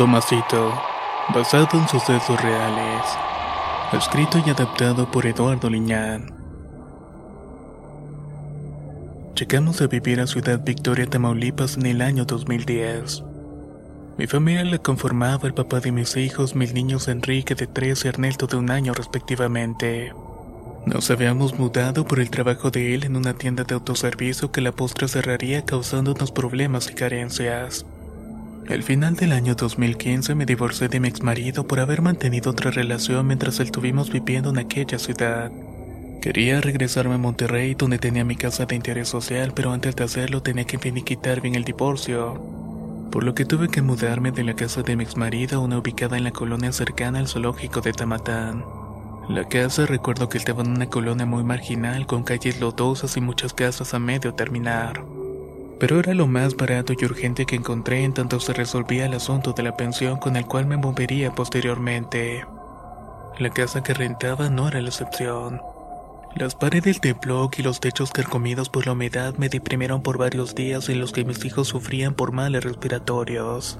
Tomasito, 0.00 0.72
basado 1.34 1.78
en 1.78 1.86
sucesos 1.86 2.40
reales. 2.40 3.04
Escrito 3.92 4.38
y 4.38 4.48
adaptado 4.48 5.10
por 5.10 5.26
Eduardo 5.26 5.68
Liñán. 5.68 6.32
Llegamos 9.38 9.82
a 9.82 9.88
vivir 9.88 10.20
a 10.20 10.26
Ciudad 10.26 10.64
Victoria, 10.64 11.04
Tamaulipas 11.04 11.76
en 11.76 11.84
el 11.84 12.00
año 12.00 12.24
2010. 12.24 13.24
Mi 14.16 14.26
familia 14.26 14.64
la 14.64 14.78
conformaba 14.78 15.46
el 15.46 15.52
papá 15.52 15.80
de 15.80 15.92
mis 15.92 16.16
hijos, 16.16 16.54
mis 16.56 16.72
niños 16.72 17.06
Enrique 17.06 17.54
de 17.54 17.66
3 17.66 18.02
y 18.02 18.08
Ernesto 18.08 18.46
de 18.46 18.56
un 18.56 18.70
año 18.70 18.94
respectivamente. 18.94 20.14
Nos 20.86 21.10
habíamos 21.10 21.58
mudado 21.58 22.06
por 22.06 22.20
el 22.20 22.30
trabajo 22.30 22.70
de 22.70 22.94
él 22.94 23.04
en 23.04 23.16
una 23.16 23.34
tienda 23.34 23.64
de 23.64 23.74
autoservicio 23.74 24.50
que 24.50 24.62
la 24.62 24.72
postre 24.72 25.08
cerraría 25.08 25.66
causándonos 25.66 26.32
problemas 26.32 26.90
y 26.90 26.94
carencias. 26.94 27.84
Al 28.70 28.84
final 28.84 29.16
del 29.16 29.32
año 29.32 29.56
2015 29.56 30.36
me 30.36 30.46
divorcié 30.46 30.88
de 30.88 31.00
mi 31.00 31.08
exmarido 31.08 31.66
por 31.66 31.80
haber 31.80 32.02
mantenido 32.02 32.52
otra 32.52 32.70
relación 32.70 33.26
mientras 33.26 33.58
estuvimos 33.58 34.12
viviendo 34.12 34.50
en 34.50 34.58
aquella 34.58 34.96
ciudad. 35.00 35.50
Quería 36.22 36.60
regresarme 36.60 37.16
a 37.16 37.18
Monterrey 37.18 37.74
donde 37.74 37.98
tenía 37.98 38.24
mi 38.24 38.36
casa 38.36 38.66
de 38.66 38.76
interés 38.76 39.08
social, 39.08 39.52
pero 39.56 39.72
antes 39.72 39.96
de 39.96 40.04
hacerlo 40.04 40.40
tenía 40.40 40.66
que 40.66 40.78
finiquitar 40.78 41.40
bien 41.40 41.56
el 41.56 41.64
divorcio. 41.64 43.08
Por 43.10 43.24
lo 43.24 43.34
que 43.34 43.44
tuve 43.44 43.66
que 43.66 43.82
mudarme 43.82 44.30
de 44.30 44.44
la 44.44 44.54
casa 44.54 44.82
de 44.82 44.94
mi 44.94 45.02
exmarido 45.02 45.58
a 45.58 45.64
una 45.64 45.78
ubicada 45.78 46.16
en 46.16 46.22
la 46.22 46.30
colonia 46.30 46.70
cercana 46.70 47.18
al 47.18 47.26
zoológico 47.26 47.80
de 47.80 47.92
Tamatán. 47.92 48.64
La 49.28 49.48
casa 49.48 49.84
recuerdo 49.84 50.28
que 50.28 50.38
estaba 50.38 50.62
en 50.62 50.70
una 50.70 50.86
colonia 50.86 51.26
muy 51.26 51.42
marginal 51.42 52.06
con 52.06 52.22
calles 52.22 52.60
lodosas 52.60 53.16
y 53.16 53.20
muchas 53.20 53.52
casas 53.52 53.94
a 53.94 53.98
medio 53.98 54.32
terminar 54.34 55.19
pero 55.80 55.98
era 55.98 56.12
lo 56.12 56.26
más 56.26 56.56
barato 56.56 56.92
y 56.92 57.04
urgente 57.06 57.46
que 57.46 57.56
encontré 57.56 58.04
en 58.04 58.12
tanto 58.12 58.38
se 58.38 58.52
resolvía 58.52 59.06
el 59.06 59.14
asunto 59.14 59.54
de 59.54 59.62
la 59.62 59.78
pensión 59.78 60.18
con 60.18 60.36
el 60.36 60.44
cual 60.44 60.66
me 60.66 60.76
movería 60.76 61.32
posteriormente. 61.32 62.44
La 63.38 63.48
casa 63.48 63.82
que 63.82 63.94
rentaba 63.94 64.50
no 64.50 64.68
era 64.68 64.82
la 64.82 64.90
excepción. 64.90 65.62
Las 66.36 66.54
paredes 66.54 67.00
de 67.00 67.14
bloc 67.14 67.58
y 67.58 67.62
los 67.62 67.80
techos 67.80 68.12
carcomidos 68.12 68.68
por 68.68 68.86
la 68.86 68.92
humedad 68.92 69.34
me 69.38 69.48
deprimieron 69.48 70.02
por 70.02 70.18
varios 70.18 70.54
días 70.54 70.90
en 70.90 71.00
los 71.00 71.12
que 71.12 71.24
mis 71.24 71.42
hijos 71.46 71.68
sufrían 71.68 72.12
por 72.12 72.32
males 72.32 72.62
respiratorios. 72.62 73.78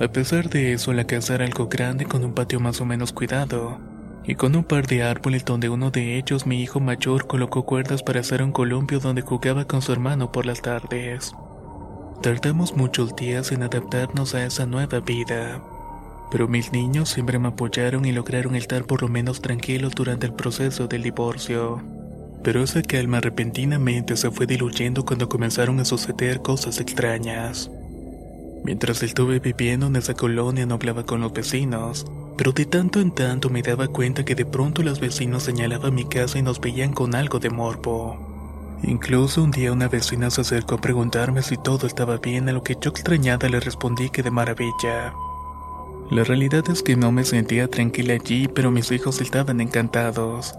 A 0.00 0.06
pesar 0.08 0.48
de 0.48 0.72
eso, 0.72 0.92
la 0.92 1.04
casa 1.04 1.34
era 1.34 1.44
algo 1.44 1.66
grande 1.66 2.06
con 2.06 2.24
un 2.24 2.32
patio 2.32 2.60
más 2.60 2.80
o 2.80 2.84
menos 2.84 3.12
cuidado 3.12 3.93
y 4.26 4.34
con 4.36 4.56
un 4.56 4.64
par 4.64 4.86
de 4.86 5.02
árboles 5.02 5.44
donde 5.44 5.68
uno 5.68 5.90
de 5.90 6.16
ellos, 6.16 6.46
mi 6.46 6.62
hijo 6.62 6.80
mayor, 6.80 7.26
colocó 7.26 7.64
cuerdas 7.64 8.02
para 8.02 8.20
hacer 8.20 8.42
un 8.42 8.52
columpio 8.52 9.00
donde 9.00 9.22
jugaba 9.22 9.66
con 9.66 9.82
su 9.82 9.92
hermano 9.92 10.32
por 10.32 10.46
las 10.46 10.62
tardes. 10.62 11.34
Tardamos 12.22 12.74
muchos 12.74 13.14
días 13.16 13.52
en 13.52 13.62
adaptarnos 13.62 14.34
a 14.34 14.46
esa 14.46 14.64
nueva 14.64 15.00
vida, 15.00 15.62
pero 16.30 16.48
mis 16.48 16.72
niños 16.72 17.10
siempre 17.10 17.38
me 17.38 17.48
apoyaron 17.48 18.06
y 18.06 18.12
lograron 18.12 18.56
estar 18.56 18.84
por 18.84 19.02
lo 19.02 19.08
menos 19.08 19.42
tranquilos 19.42 19.92
durante 19.94 20.26
el 20.26 20.32
proceso 20.32 20.86
del 20.86 21.02
divorcio. 21.02 21.82
Pero 22.42 22.62
esa 22.62 22.82
calma 22.82 23.20
repentinamente 23.20 24.16
se 24.16 24.30
fue 24.30 24.46
diluyendo 24.46 25.04
cuando 25.04 25.28
comenzaron 25.28 25.80
a 25.80 25.84
suceder 25.84 26.40
cosas 26.40 26.80
extrañas. 26.80 27.70
Mientras 28.64 29.02
estuve 29.02 29.38
viviendo 29.38 29.86
en 29.86 29.96
esa 29.96 30.14
colonia 30.14 30.64
no 30.64 30.76
hablaba 30.76 31.04
con 31.04 31.20
los 31.20 31.32
vecinos, 31.34 32.06
pero 32.36 32.52
de 32.52 32.66
tanto 32.66 33.00
en 33.00 33.12
tanto 33.12 33.50
me 33.50 33.62
daba 33.62 33.88
cuenta 33.88 34.24
que 34.24 34.34
de 34.34 34.44
pronto 34.44 34.82
los 34.82 35.00
vecinos 35.00 35.44
señalaban 35.44 35.94
mi 35.94 36.04
casa 36.04 36.38
y 36.38 36.42
nos 36.42 36.60
veían 36.60 36.92
con 36.92 37.14
algo 37.14 37.38
de 37.38 37.50
morbo. 37.50 38.18
Incluso 38.82 39.42
un 39.42 39.50
día 39.50 39.72
una 39.72 39.88
vecina 39.88 40.30
se 40.30 40.42
acercó 40.42 40.74
a 40.74 40.80
preguntarme 40.80 41.42
si 41.42 41.56
todo 41.56 41.86
estaba 41.86 42.18
bien, 42.18 42.48
a 42.48 42.52
lo 42.52 42.62
que 42.62 42.76
yo 42.78 42.90
extrañada 42.90 43.48
le 43.48 43.60
respondí 43.60 44.10
que 44.10 44.22
de 44.22 44.30
maravilla. 44.30 45.14
La 46.10 46.22
realidad 46.22 46.64
es 46.68 46.82
que 46.82 46.96
no 46.96 47.10
me 47.10 47.24
sentía 47.24 47.68
tranquila 47.68 48.14
allí, 48.14 48.46
pero 48.46 48.70
mis 48.70 48.90
hijos 48.92 49.22
estaban 49.22 49.60
encantados. 49.60 50.54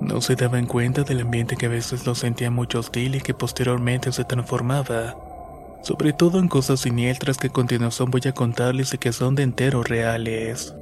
No 0.00 0.20
se 0.22 0.34
daban 0.34 0.66
cuenta 0.66 1.02
del 1.02 1.20
ambiente 1.20 1.56
que 1.56 1.66
a 1.66 1.68
veces 1.68 2.06
lo 2.06 2.14
sentía 2.14 2.50
mucho 2.50 2.78
hostil 2.78 3.16
y 3.16 3.20
que 3.20 3.34
posteriormente 3.34 4.12
se 4.12 4.24
transformaba, 4.24 5.14
sobre 5.82 6.14
todo 6.14 6.38
en 6.38 6.48
cosas 6.48 6.80
siniestras 6.80 7.36
que 7.36 7.48
a 7.48 7.52
continuación 7.52 8.10
voy 8.10 8.22
a 8.26 8.32
contarles 8.32 8.94
y 8.94 8.98
que 8.98 9.12
son 9.12 9.34
de 9.34 9.42
enteros 9.42 9.88
reales. 9.88 10.74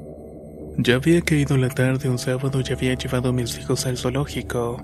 Ya 0.82 0.94
había 0.94 1.20
caído 1.20 1.58
la 1.58 1.68
tarde 1.68 2.08
un 2.08 2.18
sábado 2.18 2.62
y 2.66 2.72
había 2.72 2.94
llevado 2.94 3.28
a 3.28 3.32
mis 3.32 3.58
hijos 3.58 3.84
al 3.84 3.98
zoológico. 3.98 4.82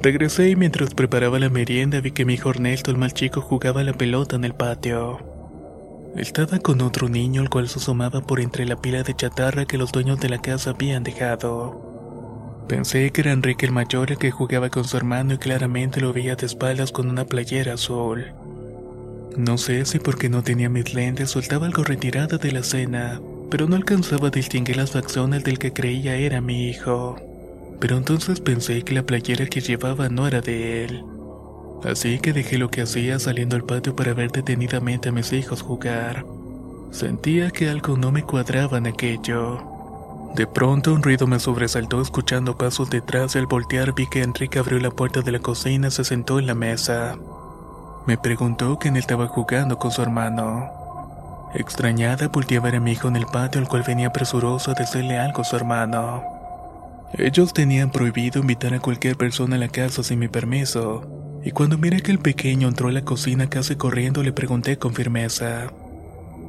Regresé 0.00 0.48
y 0.48 0.56
mientras 0.56 0.94
preparaba 0.94 1.38
la 1.38 1.50
merienda 1.50 2.00
vi 2.00 2.12
que 2.12 2.24
mi 2.24 2.34
hijo 2.34 2.50
el 2.50 2.96
mal 2.96 3.12
chico, 3.12 3.42
jugaba 3.42 3.84
la 3.84 3.92
pelota 3.92 4.36
en 4.36 4.44
el 4.44 4.54
patio. 4.54 5.18
Estaba 6.16 6.58
con 6.60 6.80
otro 6.80 7.10
niño 7.10 7.42
el 7.42 7.50
cual 7.50 7.68
se 7.68 7.78
asomaba 7.78 8.22
por 8.22 8.40
entre 8.40 8.64
la 8.64 8.80
pila 8.80 9.02
de 9.02 9.14
chatarra 9.14 9.66
que 9.66 9.76
los 9.76 9.92
dueños 9.92 10.18
de 10.18 10.30
la 10.30 10.40
casa 10.40 10.70
habían 10.70 11.02
dejado. 11.02 12.64
Pensé 12.66 13.10
que 13.10 13.20
era 13.20 13.32
Enrique 13.32 13.66
el 13.66 13.72
mayor 13.72 14.12
el 14.12 14.18
que 14.18 14.30
jugaba 14.30 14.70
con 14.70 14.84
su 14.84 14.96
hermano 14.96 15.34
y 15.34 15.38
claramente 15.38 16.00
lo 16.00 16.14
veía 16.14 16.36
de 16.36 16.46
espaldas 16.46 16.90
con 16.90 17.10
una 17.10 17.26
playera 17.26 17.74
azul. 17.74 18.32
No 19.36 19.58
sé 19.58 19.84
si 19.84 19.98
porque 19.98 20.30
no 20.30 20.42
tenía 20.42 20.70
mis 20.70 20.94
lentes 20.94 21.36
o 21.36 21.38
estaba 21.38 21.66
algo 21.66 21.84
retirada 21.84 22.38
de 22.38 22.52
la 22.52 22.62
cena, 22.62 23.20
pero 23.54 23.68
no 23.68 23.76
alcanzaba 23.76 24.26
a 24.26 24.30
distinguir 24.32 24.76
las 24.78 24.90
facciones 24.90 25.44
del 25.44 25.60
que 25.60 25.72
creía 25.72 26.16
era 26.16 26.40
mi 26.40 26.70
hijo. 26.70 27.14
Pero 27.78 27.96
entonces 27.96 28.40
pensé 28.40 28.82
que 28.82 28.94
la 28.94 29.04
playera 29.06 29.46
que 29.46 29.60
llevaba 29.60 30.08
no 30.08 30.26
era 30.26 30.40
de 30.40 30.84
él. 30.84 31.04
Así 31.84 32.18
que 32.18 32.32
dejé 32.32 32.58
lo 32.58 32.68
que 32.68 32.82
hacía 32.82 33.20
saliendo 33.20 33.54
al 33.54 33.62
patio 33.62 33.94
para 33.94 34.12
ver 34.12 34.32
detenidamente 34.32 35.10
a 35.10 35.12
mis 35.12 35.32
hijos 35.32 35.62
jugar. 35.62 36.26
Sentía 36.90 37.52
que 37.52 37.70
algo 37.70 37.96
no 37.96 38.10
me 38.10 38.24
cuadraba 38.24 38.78
en 38.78 38.88
aquello. 38.88 39.62
De 40.34 40.48
pronto 40.48 40.92
un 40.92 41.04
ruido 41.04 41.28
me 41.28 41.38
sobresaltó 41.38 42.02
escuchando 42.02 42.58
pasos 42.58 42.90
detrás 42.90 43.36
y 43.36 43.38
al 43.38 43.46
voltear 43.46 43.94
vi 43.94 44.08
que 44.08 44.24
Enrique 44.24 44.58
abrió 44.58 44.80
la 44.80 44.90
puerta 44.90 45.20
de 45.22 45.30
la 45.30 45.38
cocina 45.38 45.86
y 45.86 45.90
se 45.92 46.02
sentó 46.02 46.40
en 46.40 46.48
la 46.48 46.56
mesa. 46.56 47.16
Me 48.08 48.18
preguntó 48.18 48.80
quién 48.80 48.96
estaba 48.96 49.28
jugando 49.28 49.78
con 49.78 49.92
su 49.92 50.02
hermano. 50.02 50.83
Extrañada, 51.54 52.28
volteé 52.28 52.58
a 52.58 52.60
ver 52.60 52.74
a 52.74 52.80
mi 52.80 52.92
hijo 52.92 53.06
en 53.06 53.14
el 53.14 53.26
patio, 53.26 53.60
el 53.60 53.68
cual 53.68 53.84
venía 53.86 54.12
presuroso 54.12 54.72
a 54.72 54.74
decirle 54.74 55.18
algo 55.18 55.42
a 55.42 55.44
su 55.44 55.54
hermano. 55.54 56.24
Ellos 57.16 57.52
tenían 57.52 57.90
prohibido 57.90 58.40
invitar 58.40 58.74
a 58.74 58.80
cualquier 58.80 59.16
persona 59.16 59.54
a 59.54 59.58
la 59.60 59.68
casa 59.68 60.02
sin 60.02 60.18
mi 60.18 60.26
permiso, 60.26 61.06
y 61.44 61.52
cuando 61.52 61.78
miré 61.78 62.02
que 62.02 62.10
el 62.10 62.18
pequeño 62.18 62.66
entró 62.66 62.88
a 62.88 62.92
la 62.92 63.04
cocina 63.04 63.48
casi 63.48 63.76
corriendo, 63.76 64.24
le 64.24 64.32
pregunté 64.32 64.78
con 64.78 64.94
firmeza: 64.94 65.68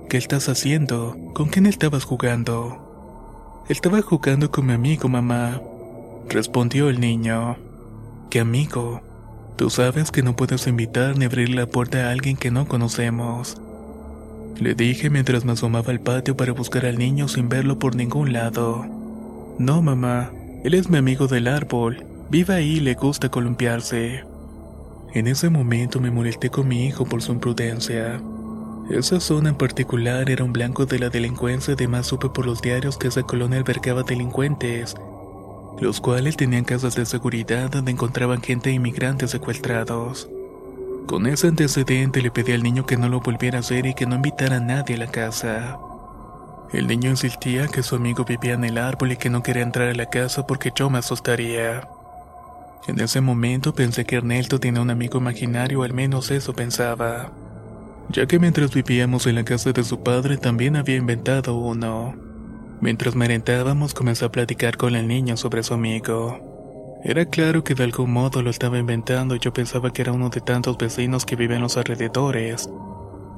¿Qué 0.09 0.17
estás 0.17 0.49
haciendo? 0.49 1.15
¿Con 1.35 1.49
quién 1.49 1.67
estabas 1.67 2.03
jugando? 2.03 3.63
Estaba 3.69 4.01
jugando 4.01 4.49
con 4.49 4.65
mi 4.65 4.73
amigo, 4.73 5.07
mamá, 5.07 5.61
respondió 6.29 6.89
el 6.89 6.99
niño. 6.99 7.57
¿Qué 8.31 8.39
amigo? 8.39 9.01
Tú 9.55 9.69
sabes 9.69 10.09
que 10.09 10.23
no 10.23 10.35
puedes 10.35 10.65
invitar 10.65 11.15
ni 11.15 11.25
abrir 11.25 11.49
la 11.49 11.67
puerta 11.67 12.07
a 12.07 12.11
alguien 12.11 12.37
que 12.37 12.49
no 12.49 12.67
conocemos. 12.67 13.61
Le 14.59 14.73
dije 14.73 15.09
mientras 15.09 15.43
me 15.43 15.51
asomaba 15.51 15.91
al 15.91 15.99
patio 15.99 16.37
para 16.37 16.53
buscar 16.53 16.85
al 16.85 16.97
niño 16.97 17.27
sin 17.27 17.49
verlo 17.49 17.77
por 17.77 17.95
ningún 17.95 18.31
lado. 18.31 18.85
No, 19.59 19.81
mamá, 19.81 20.31
él 20.63 20.73
es 20.73 20.89
mi 20.89 20.97
amigo 20.97 21.27
del 21.27 21.47
árbol. 21.47 22.05
Vive 22.29 22.53
ahí 22.53 22.77
y 22.77 22.79
le 22.79 22.93
gusta 22.93 23.29
columpiarse. 23.29 24.23
En 25.13 25.27
ese 25.27 25.49
momento 25.49 25.99
me 25.99 26.11
molesté 26.11 26.49
con 26.49 26.67
mi 26.67 26.85
hijo 26.85 27.05
por 27.05 27.21
su 27.21 27.33
imprudencia. 27.33 28.21
Esa 28.89 29.19
zona 29.19 29.49
en 29.49 29.55
particular 29.55 30.29
era 30.29 30.43
un 30.43 30.53
blanco 30.53 30.85
de 30.85 30.99
la 30.99 31.09
delincuencia, 31.09 31.73
además 31.73 32.07
supe 32.07 32.29
por 32.29 32.45
los 32.45 32.61
diarios 32.61 32.97
que 32.97 33.07
esa 33.07 33.23
colonia 33.23 33.57
albergaba 33.57 34.03
delincuentes, 34.03 34.95
los 35.79 35.99
cuales 36.01 36.37
tenían 36.37 36.65
casas 36.65 36.95
de 36.95 37.05
seguridad 37.05 37.71
donde 37.71 37.91
encontraban 37.91 38.41
gente 38.41 38.69
e 38.69 38.73
inmigrantes 38.73 39.31
secuestrados. 39.31 40.29
Con 41.07 41.27
ese 41.27 41.47
antecedente 41.47 42.21
le 42.21 42.31
pedí 42.31 42.51
al 42.53 42.63
niño 42.63 42.85
que 42.85 42.97
no 42.97 43.09
lo 43.09 43.19
volviera 43.19 43.57
a 43.57 43.59
hacer 43.59 43.85
y 43.85 43.93
que 43.93 44.07
no 44.07 44.15
invitara 44.15 44.57
a 44.57 44.59
nadie 44.59 44.95
a 44.95 44.99
la 44.99 45.07
casa. 45.07 45.77
El 46.73 46.87
niño 46.87 47.11
insistía 47.11 47.67
que 47.67 47.83
su 47.83 47.95
amigo 47.95 48.25
vivía 48.25 48.53
en 48.53 48.63
el 48.63 48.79
árbol 48.79 49.11
y 49.11 49.17
que 49.17 49.29
no 49.29 49.43
quería 49.43 49.61
entrar 49.61 49.89
a 49.89 49.93
la 49.93 50.07
casa 50.07 50.47
porque 50.47 50.71
yo 50.75 50.89
me 50.89 50.97
asustaría. 50.97 51.87
En 52.87 52.99
ese 52.99 53.21
momento 53.21 53.73
pensé 53.73 54.05
que 54.05 54.15
Ernelto 54.15 54.59
tenía 54.59 54.81
un 54.81 54.89
amigo 54.89 55.19
imaginario, 55.19 55.83
al 55.83 55.93
menos 55.93 56.31
eso 56.31 56.53
pensaba, 56.53 57.31
ya 58.09 58.25
que 58.25 58.39
mientras 58.39 58.73
vivíamos 58.73 59.27
en 59.27 59.35
la 59.35 59.43
casa 59.43 59.71
de 59.71 59.83
su 59.83 60.01
padre 60.01 60.37
también 60.37 60.75
había 60.75 60.95
inventado 60.95 61.55
uno. 61.55 62.15
Mientras 62.81 63.15
merendábamos 63.15 63.93
comencé 63.93 64.25
a 64.25 64.31
platicar 64.31 64.75
con 64.75 64.95
el 64.95 65.07
niño 65.07 65.37
sobre 65.37 65.63
su 65.63 65.75
amigo. 65.75 66.54
Era 67.07 67.27
claro 67.27 67.63
que 67.63 67.75
de 67.75 67.83
algún 67.83 68.11
modo 68.11 68.41
lo 68.41 68.49
estaba 68.49 68.79
inventando 68.79 69.35
y 69.35 69.39
yo 69.39 69.53
pensaba 69.53 69.93
que 69.93 70.01
era 70.01 70.11
uno 70.11 70.29
de 70.29 70.41
tantos 70.41 70.75
vecinos 70.75 71.23
que 71.23 71.35
viven 71.35 71.57
en 71.57 71.61
los 71.61 71.77
alrededores, 71.77 72.67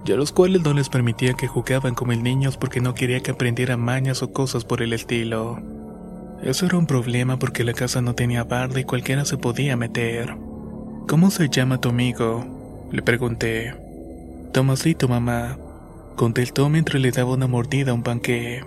y 0.06 0.12
a 0.14 0.16
los 0.16 0.32
cuales 0.32 0.62
no 0.64 0.72
les 0.72 0.88
permitía 0.88 1.34
que 1.34 1.50
jugaban 1.50 1.94
como 1.94 2.14
el 2.14 2.24
niños 2.24 2.56
porque 2.56 2.80
no 2.80 2.94
quería 2.94 3.20
que 3.20 3.32
aprendiera 3.32 3.76
mañas 3.76 4.24
o 4.24 4.32
cosas 4.32 4.64
por 4.64 4.82
el 4.82 4.94
estilo. 4.94 5.60
Eso 6.42 6.66
era 6.66 6.78
un 6.78 6.88
problema 6.88 7.40
porque 7.40 7.66
la 7.66 7.74
casa 7.74 8.02
no 8.02 8.16
tenía 8.16 8.46
barda 8.46 8.80
y 8.80 8.86
cualquiera 8.86 9.26
se 9.26 9.36
podía 9.36 9.76
meter. 9.76 10.38
¿Cómo 11.06 11.30
se 11.30 11.50
llama 11.50 11.82
tu 11.82 11.90
amigo? 11.90 12.88
Le 12.94 13.02
pregunté. 13.02 13.76
Tomasito, 14.54 15.10
mamá, 15.10 15.58
contestó 16.16 16.70
mientras 16.70 17.02
le 17.02 17.12
daba 17.12 17.34
una 17.34 17.48
mordida 17.48 17.92
a 17.92 17.96
un 17.96 18.04
panque. 18.04 18.64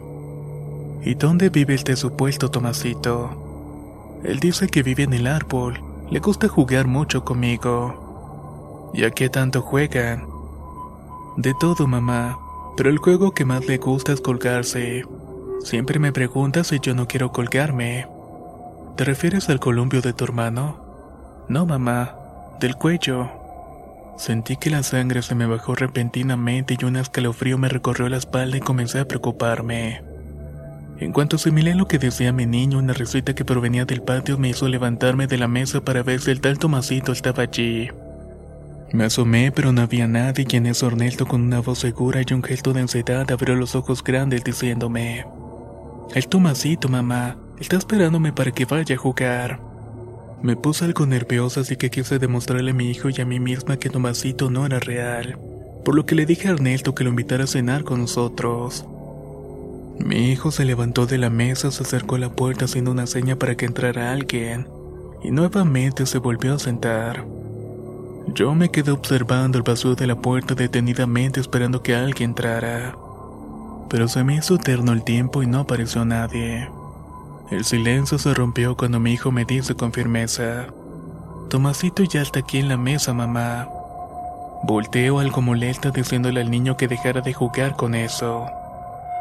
¿Y 1.03 1.15
dónde 1.15 1.49
vive 1.49 1.73
este 1.73 1.97
supuesto 1.97 2.51
Tomasito? 2.51 3.50
Él 4.25 4.39
dice 4.39 4.69
que 4.69 4.83
vive 4.83 5.05
en 5.05 5.15
el 5.15 5.27
árbol, 5.27 5.83
le 6.11 6.21
gusta 6.21 6.49
jugar 6.49 6.87
mucho 6.87 7.25
conmigo. 7.25 8.91
¿Y 8.93 9.05
a 9.05 9.11
qué 9.11 9.29
tanto 9.29 9.63
juegan? 9.63 10.27
De 11.37 11.55
todo, 11.59 11.87
mamá, 11.87 12.39
pero 12.77 12.91
el 12.91 12.99
juego 12.99 13.33
que 13.33 13.45
más 13.45 13.67
le 13.67 13.79
gusta 13.79 14.13
es 14.13 14.21
colgarse. 14.21 15.05
Siempre 15.63 15.99
me 15.99 16.13
pregunta 16.13 16.65
si 16.65 16.81
yo 16.81 16.95
no 16.95 17.07
quiero 17.07 17.33
colgarme. 17.33 18.09
¿Te 18.97 19.05
refieres 19.05 19.49
al 19.49 19.61
columpio 19.61 20.03
de 20.03 20.13
tu 20.13 20.25
hermano? 20.25 20.77
No, 21.49 21.65
mamá, 21.65 22.17
del 22.61 22.77
cuello. 22.77 23.31
Sentí 24.19 24.57
que 24.57 24.69
la 24.69 24.83
sangre 24.83 25.23
se 25.23 25.35
me 25.35 25.47
bajó 25.47 25.75
repentinamente 25.75 26.77
y 26.79 26.85
un 26.85 26.97
escalofrío 26.97 27.57
me 27.57 27.69
recorrió 27.69 28.09
la 28.11 28.19
espalda 28.19 28.59
y 28.59 28.61
comencé 28.61 28.99
a 28.99 29.09
preocuparme. 29.09 30.10
En 31.01 31.13
cuanto 31.13 31.37
asimilé 31.37 31.75
lo 31.75 31.89
que 31.89 31.99
decía 31.99 32.31
mi 32.31 32.45
niño, 32.45 32.79
una 32.79 32.93
risita 32.93 33.35
que 33.35 33.47
provenía 33.47 33.87
del 33.87 34.03
patio 34.03 34.37
me 34.37 34.51
hizo 34.51 34.69
levantarme 34.69 35.27
de 35.27 35.39
la 35.39 35.49
mesa 35.49 35.81
para 35.81 36.03
ver 36.03 36.21
si 36.21 36.31
el 36.31 36.43
tal 36.43 36.59
Tomasito 36.59 37.13
estaba 37.13 37.45
allí. 37.45 37.89
Me 38.93 39.05
asomé, 39.05 39.51
pero 39.51 39.73
no 39.73 39.81
había 39.81 40.07
nadie 40.07 40.47
y 40.47 40.57
en 40.57 40.67
eso 40.67 40.89
Ornelto 40.89 41.25
con 41.25 41.41
una 41.41 41.61
voz 41.61 41.79
segura 41.79 42.21
y 42.21 42.35
un 42.35 42.43
gesto 42.43 42.75
de 42.75 42.81
ansiedad 42.81 43.31
abrió 43.31 43.55
los 43.55 43.75
ojos 43.75 44.05
grandes 44.05 44.45
diciéndome 44.45 45.25
El 46.15 46.29
Tomasito, 46.29 46.91
mamá, 46.91 47.39
está 47.59 47.79
esperándome 47.79 48.35
para 48.35 48.51
que 48.51 48.67
vaya 48.67 48.95
a 48.95 48.99
jugar. 48.99 49.59
Me 50.43 50.55
puse 50.55 50.85
algo 50.85 51.07
nerviosa 51.07 51.63
así 51.63 51.77
que 51.77 51.89
quise 51.89 52.19
demostrarle 52.19 52.73
a 52.73 52.75
mi 52.75 52.91
hijo 52.91 53.09
y 53.09 53.19
a 53.23 53.25
mí 53.25 53.41
misma 53.41 53.79
que 53.79 53.89
Tomasito 53.89 54.51
no 54.51 54.67
era 54.67 54.81
real, 54.81 55.39
por 55.83 55.95
lo 55.95 56.05
que 56.05 56.15
le 56.15 56.27
dije 56.27 56.49
a 56.49 56.53
Arnelto 56.53 56.95
que 56.95 57.05
lo 57.05 57.11
invitara 57.11 57.45
a 57.45 57.47
cenar 57.47 57.85
con 57.85 58.01
nosotros. 58.01 58.85
Mi 60.05 60.31
hijo 60.31 60.51
se 60.51 60.65
levantó 60.65 61.07
de 61.07 61.19
la 61.19 61.31
mesa, 61.31 61.71
se 61.71 61.83
acercó 61.83 62.17
a 62.17 62.19
la 62.19 62.31
puerta 62.31 62.65
haciendo 62.65 62.91
una 62.91 63.07
seña 63.07 63.37
para 63.37 63.55
que 63.55 63.67
entrara 63.67 64.13
alguien, 64.13 64.67
y 65.23 65.31
nuevamente 65.31 66.07
se 66.07 66.19
volvió 66.19 66.55
a 66.55 66.59
sentar. 66.59 67.27
Yo 68.29 68.55
me 68.55 68.71
quedé 68.71 68.93
observando 68.93 69.59
el 69.59 69.63
vacío 69.63 69.95
de 69.95 70.07
la 70.07 70.17
puerta 70.17 70.55
detenidamente 70.55 71.41
esperando 71.41 71.83
que 71.83 71.95
alguien 71.95 72.31
entrara. 72.31 72.97
Pero 73.89 74.09
se 74.09 74.25
me 74.25 74.37
hizo 74.37 74.55
eterno 74.55 74.93
el 74.93 75.05
tiempo 75.05 75.43
y 75.43 75.47
no 75.47 75.61
apareció 75.61 76.05
nadie. 76.05 76.69
El 77.51 77.65
silencio 77.65 78.19
se 78.19 78.33
rompió 78.33 78.77
cuando 78.77 79.01
mi 79.01 79.13
hijo 79.13 79.33
me 79.33 79.45
dice 79.45 79.75
con 79.75 79.93
firmeza, 79.93 80.69
Tomasito 81.51 82.05
ya 82.05 82.23
está 82.23 82.39
aquí 82.39 82.59
en 82.59 82.69
la 82.69 82.77
mesa, 82.77 83.13
mamá. 83.13 83.69
Volteo 84.63 85.19
algo 85.19 85.43
molesta 85.43 85.91
diciéndole 85.91 86.41
al 86.41 86.51
niño 86.51 86.77
que 86.77 86.89
dejara 86.89 87.21
de 87.21 87.35
jugar 87.35 87.77
con 87.77 87.95
eso. 87.95 88.47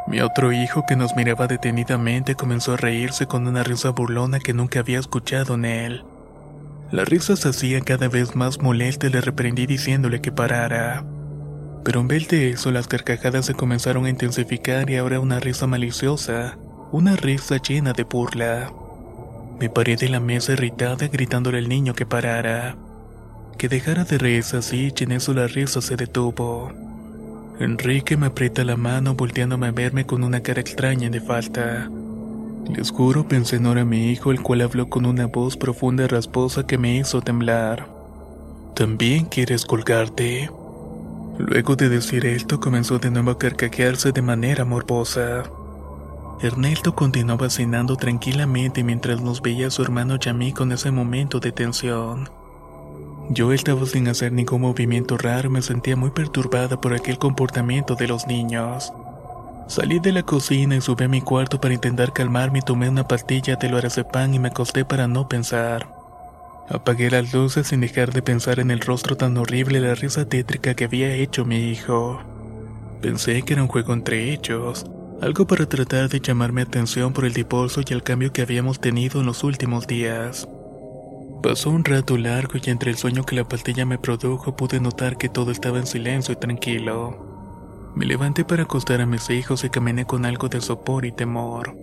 Mi 0.08 0.22
otro 0.22 0.52
hijo, 0.52 0.86
que 0.88 0.96
nos 0.96 1.16
miraba 1.16 1.48
detenidamente, 1.48 2.36
comenzó 2.36 2.74
a 2.74 2.78
reírse 2.78 3.28
con 3.28 3.48
una 3.48 3.64
risa 3.64 3.90
burlona 3.90 4.40
que 4.40 4.54
nunca 4.54 4.80
había 4.80 5.00
escuchado 5.00 5.56
en 5.56 5.66
él. 5.66 6.04
La 6.92 7.06
risa 7.06 7.36
se 7.36 7.50
hacía 7.50 7.82
cada 7.82 8.08
vez 8.08 8.36
más 8.36 8.60
molesta 8.60 9.08
y 9.08 9.12
le 9.12 9.22
reprendí 9.22 9.68
diciéndole 9.68 10.22
que 10.22 10.32
parara. 10.32 11.06
Pero 11.84 12.00
en 12.00 12.08
vez 12.08 12.28
de 12.28 12.50
eso, 12.50 12.72
las 12.72 12.88
carcajadas 12.88 13.46
se 13.46 13.54
comenzaron 13.54 14.06
a 14.06 14.10
intensificar 14.10 14.90
y 14.90 14.98
ahora 14.98 15.20
una 15.20 15.40
risa 15.40 15.68
maliciosa, 15.68 16.58
una 16.92 17.16
risa 17.16 17.58
llena 17.58 17.94
de 17.94 18.04
burla. 18.04 18.72
Me 19.60 19.70
paré 19.70 19.96
de 19.96 20.10
la 20.10 20.20
mesa 20.20 20.54
irritada 20.54 21.08
gritándole 21.08 21.60
al 21.60 21.70
niño 21.70 21.94
que 21.94 22.08
parara, 22.08 22.76
que 23.58 23.70
dejara 23.70 24.06
de 24.06 24.18
reírse 24.18 24.58
así 24.58 24.92
y 24.98 25.04
en 25.04 25.12
eso 25.12 25.34
la 25.34 25.46
risa 25.46 25.82
se 25.82 25.96
detuvo. 25.96 26.89
Enrique 27.60 28.16
me 28.16 28.28
aprieta 28.28 28.64
la 28.64 28.78
mano 28.78 29.16
volteándome 29.16 29.68
a 29.68 29.72
verme 29.72 30.06
con 30.06 30.24
una 30.24 30.42
cara 30.42 30.62
extraña 30.62 31.10
de 31.10 31.20
falta. 31.20 31.90
Les 32.74 32.90
juro 32.90 33.28
pensé 33.28 33.58
en 33.58 33.66
ahora 33.66 33.84
mi 33.84 34.12
hijo, 34.12 34.32
el 34.32 34.42
cual 34.42 34.62
habló 34.62 34.90
con 34.90 35.06
una 35.06 35.26
voz 35.26 35.58
profunda 35.58 36.06
y 36.06 36.08
rasposa 36.08 36.66
que 36.66 36.78
me 36.78 36.96
hizo 36.96 37.22
temblar. 37.22 37.88
¿También 38.76 39.26
quieres 39.26 39.66
colgarte? 39.66 40.50
Luego 41.38 41.76
de 41.76 41.90
decir 41.90 42.26
esto, 42.26 42.62
comenzó 42.62 42.98
de 42.98 43.12
nuevo 43.12 43.32
a 43.32 43.38
carcajearse 43.38 44.14
de 44.14 44.22
manera 44.22 44.64
morbosa. 44.64 45.44
Ernelto 46.42 46.96
continuaba 46.96 47.50
cenando 47.50 47.98
tranquilamente 47.98 48.86
mientras 48.86 49.20
nos 49.22 49.42
veía 49.42 49.68
a 49.68 49.72
su 49.72 49.82
hermano 49.82 50.18
y 50.24 50.30
a 50.30 50.34
mí 50.34 50.54
con 50.54 50.72
ese 50.72 50.92
momento 50.92 51.42
de 51.42 51.52
tensión. 51.52 52.30
Yo 53.32 53.54
estaba 53.54 53.86
sin 53.86 54.08
hacer 54.08 54.32
ningún 54.32 54.62
movimiento 54.62 55.16
raro 55.16 55.50
y 55.50 55.52
me 55.52 55.62
sentía 55.62 55.96
muy 55.96 56.10
perturbada 56.10 56.82
por 56.82 56.96
aquel 56.96 57.20
comportamiento 57.20 57.94
de 57.94 58.08
los 58.08 58.26
niños. 58.26 58.92
Salí 59.68 60.00
de 60.00 60.12
la 60.12 60.24
cocina 60.24 60.76
y 60.76 60.82
subí 60.82 61.04
a 61.04 61.08
mi 61.08 61.22
cuarto 61.22 61.62
para 61.62 61.76
intentar 61.76 62.12
calmarme 62.12 62.60
y 62.60 62.62
tomé 62.64 62.90
una 62.90 63.08
pastilla 63.08 63.56
de 63.56 63.70
lorazepam 63.70 64.34
y 64.34 64.40
me 64.40 64.48
acosté 64.48 64.84
para 64.84 65.08
no 65.08 65.30
pensar. 65.30 65.88
Apagué 66.70 67.12
las 67.12 67.32
luces 67.32 67.68
sin 67.68 67.82
dejar 67.82 68.12
de 68.14 68.24
pensar 68.24 68.60
en 68.60 68.72
el 68.72 68.80
rostro 68.80 69.16
tan 69.16 69.38
horrible 69.38 69.78
y 69.78 69.82
la 69.82 69.94
risa 69.94 70.28
tétrica 70.28 70.74
que 70.74 70.86
había 70.86 71.14
hecho 71.14 71.46
mi 71.46 71.70
hijo. 71.70 72.20
Pensé 73.00 73.44
que 73.44 73.54
era 73.54 73.62
un 73.62 73.68
juego 73.68 73.94
entre 73.94 74.34
ellos, 74.34 74.88
algo 75.22 75.46
para 75.46 75.68
tratar 75.68 76.10
de 76.10 76.20
llamar 76.20 76.52
mi 76.52 76.64
atención 76.64 77.14
por 77.14 77.26
el 77.26 77.34
divorcio 77.34 77.84
y 77.88 77.94
el 77.94 78.02
cambio 78.02 78.34
que 78.34 78.42
habíamos 78.42 78.80
tenido 78.80 79.20
en 79.20 79.28
los 79.28 79.44
últimos 79.44 79.86
días. 79.86 80.48
Pasó 81.42 81.70
un 81.70 81.86
rato 81.86 82.18
largo 82.18 82.56
y 82.62 82.70
entre 82.70 82.92
el 82.92 82.98
sueño 82.98 83.26
que 83.26 83.36
la 83.36 83.48
pastilla 83.48 83.86
me 83.86 83.98
produjo 83.98 84.58
pude 84.58 84.82
notar 84.82 85.18
que 85.18 85.30
todo 85.30 85.52
estaba 85.52 85.80
en 85.80 85.88
silencio 85.88 86.34
y 86.34 86.38
tranquilo. 86.38 87.94
Me 87.96 88.06
levanté 88.06 88.44
para 88.44 88.64
acostar 88.64 89.00
a 89.00 89.06
mis 89.06 89.30
hijos 89.30 89.64
y 89.64 89.70
caminé 89.70 90.06
con 90.06 90.26
algo 90.26 90.50
de 90.50 90.60
sopor 90.60 91.06
y 91.06 91.14
temor. 91.14 91.78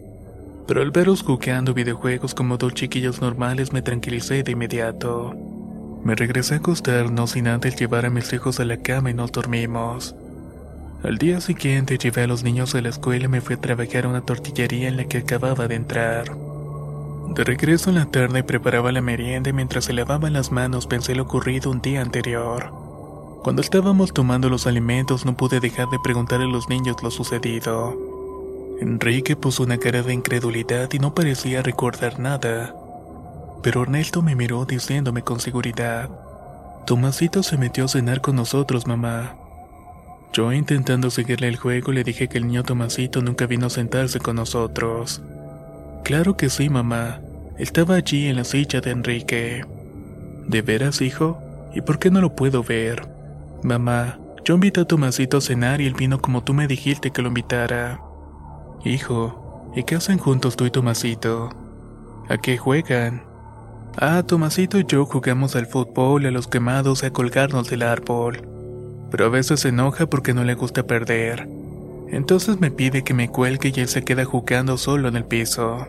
Pero 0.66 0.82
al 0.82 0.90
verlos 0.90 1.22
jugando 1.22 1.72
videojuegos 1.72 2.34
como 2.34 2.58
dos 2.58 2.74
chiquillos 2.74 3.22
normales 3.22 3.72
me 3.72 3.80
tranquilicé 3.80 4.42
de 4.42 4.52
inmediato. 4.52 5.34
Me 6.04 6.14
regresé 6.14 6.54
a 6.54 6.58
acostarnos 6.58 7.30
sin 7.30 7.48
antes 7.48 7.76
llevar 7.76 8.04
a 8.04 8.10
mis 8.10 8.30
hijos 8.34 8.60
a 8.60 8.66
la 8.66 8.76
cama 8.76 9.10
y 9.10 9.14
nos 9.14 9.32
dormimos. 9.32 10.14
Al 11.02 11.16
día 11.16 11.40
siguiente 11.40 11.96
llevé 11.96 12.22
a 12.24 12.26
los 12.26 12.42
niños 12.42 12.74
a 12.74 12.82
la 12.82 12.90
escuela 12.90 13.24
y 13.24 13.28
me 13.28 13.40
fui 13.40 13.54
a 13.54 13.60
trabajar 13.60 14.04
a 14.04 14.08
una 14.08 14.20
tortillería 14.20 14.88
en 14.88 14.98
la 14.98 15.04
que 15.04 15.18
acababa 15.18 15.66
de 15.66 15.76
entrar. 15.76 16.45
De 17.34 17.44
regreso 17.44 17.90
en 17.90 17.96
la 17.96 18.06
tarde 18.06 18.42
preparaba 18.42 18.92
la 18.92 19.00
merienda 19.00 19.50
y 19.50 19.52
mientras 19.52 19.84
se 19.84 19.92
lavaban 19.92 20.32
las 20.32 20.52
manos 20.52 20.86
pensé 20.86 21.14
lo 21.14 21.24
ocurrido 21.24 21.70
un 21.70 21.82
día 21.82 22.00
anterior. 22.00 22.72
Cuando 23.42 23.62
estábamos 23.62 24.12
tomando 24.12 24.48
los 24.48 24.66
alimentos 24.66 25.24
no 25.24 25.36
pude 25.36 25.60
dejar 25.60 25.88
de 25.90 25.98
preguntar 26.02 26.40
a 26.40 26.46
los 26.46 26.68
niños 26.68 27.02
lo 27.02 27.10
sucedido. 27.10 27.96
Enrique 28.80 29.36
puso 29.36 29.62
una 29.62 29.78
cara 29.78 30.02
de 30.02 30.12
incredulidad 30.12 30.92
y 30.92 30.98
no 30.98 31.14
parecía 31.14 31.62
recordar 31.62 32.18
nada. 32.18 32.74
Pero 33.62 33.82
Ernesto 33.82 34.22
me 34.22 34.34
miró 34.34 34.64
diciéndome 34.64 35.22
con 35.22 35.40
seguridad, 35.40 36.10
Tomasito 36.86 37.42
se 37.42 37.56
metió 37.56 37.86
a 37.86 37.88
cenar 37.88 38.20
con 38.20 38.36
nosotros, 38.36 38.86
mamá. 38.86 39.34
Yo 40.32 40.52
intentando 40.52 41.10
seguirle 41.10 41.48
el 41.48 41.56
juego 41.56 41.92
le 41.92 42.04
dije 42.04 42.28
que 42.28 42.38
el 42.38 42.46
niño 42.46 42.62
Tomasito 42.62 43.22
nunca 43.22 43.46
vino 43.46 43.66
a 43.66 43.70
sentarse 43.70 44.20
con 44.20 44.36
nosotros. 44.36 45.22
Claro 46.06 46.36
que 46.36 46.50
sí, 46.50 46.68
mamá. 46.68 47.20
Estaba 47.58 47.96
allí 47.96 48.28
en 48.28 48.36
la 48.36 48.44
silla 48.44 48.80
de 48.80 48.92
Enrique. 48.92 49.64
¿De 50.46 50.62
veras, 50.62 51.00
hijo? 51.00 51.42
¿Y 51.74 51.80
por 51.80 51.98
qué 51.98 52.12
no 52.12 52.20
lo 52.20 52.36
puedo 52.36 52.62
ver? 52.62 53.08
Mamá, 53.64 54.20
yo 54.44 54.54
invité 54.54 54.82
a 54.82 54.84
Tomasito 54.84 55.38
a 55.38 55.40
cenar 55.40 55.80
y 55.80 55.86
él 55.86 55.94
vino 55.94 56.22
como 56.22 56.44
tú 56.44 56.54
me 56.54 56.68
dijiste 56.68 57.10
que 57.10 57.22
lo 57.22 57.28
invitara. 57.28 58.00
Hijo, 58.84 59.72
¿y 59.74 59.82
qué 59.82 59.96
hacen 59.96 60.18
juntos 60.18 60.54
tú 60.54 60.64
y 60.64 60.70
Tomasito? 60.70 61.50
¿A 62.28 62.38
qué 62.38 62.56
juegan? 62.56 63.24
Ah, 63.96 64.22
Tomasito 64.24 64.78
y 64.78 64.84
yo 64.86 65.06
jugamos 65.06 65.56
al 65.56 65.66
fútbol, 65.66 66.26
a 66.26 66.30
los 66.30 66.46
quemados 66.46 67.02
a 67.02 67.10
colgarnos 67.10 67.68
del 67.68 67.82
árbol. 67.82 68.48
Pero 69.10 69.24
a 69.24 69.28
veces 69.28 69.58
se 69.58 69.70
enoja 69.70 70.06
porque 70.06 70.34
no 70.34 70.44
le 70.44 70.54
gusta 70.54 70.84
perder. 70.84 71.48
Entonces 72.08 72.60
me 72.60 72.70
pide 72.70 73.02
que 73.02 73.14
me 73.14 73.28
cuelgue 73.28 73.72
y 73.74 73.80
él 73.80 73.88
se 73.88 74.04
queda 74.04 74.24
jugando 74.24 74.78
solo 74.78 75.08
en 75.08 75.16
el 75.16 75.24
piso. 75.24 75.86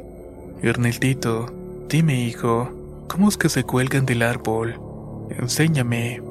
Ernestito, 0.62 1.46
dime 1.88 2.22
hijo, 2.22 2.70
¿cómo 3.08 3.30
es 3.30 3.38
que 3.38 3.50
se 3.50 3.64
cuelgan 3.64 4.06
del 4.06 4.24
árbol? 4.24 4.80
Enséñame. 5.30 6.22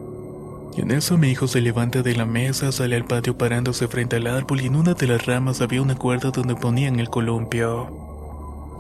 Y 0.77 0.81
en 0.81 0.91
eso 0.91 1.17
mi 1.17 1.31
hijo 1.31 1.47
se 1.47 1.61
levanta 1.61 2.03
de 2.03 2.15
la 2.15 2.27
mesa, 2.27 2.73
sale 2.73 2.97
al 2.97 3.05
patio 3.05 3.39
parándose 3.39 3.89
frente 3.89 4.17
al 4.17 4.27
árbol 4.27 4.61
y 4.61 4.67
en 4.67 4.77
una 4.77 4.95
de 4.95 5.07
las 5.07 5.25
ramas 5.25 5.61
había 5.61 5.81
una 5.81 5.95
cuerda 5.95 6.31
donde 6.31 6.55
ponían 6.55 7.01
el 7.01 7.09
columpio. 7.09 8.07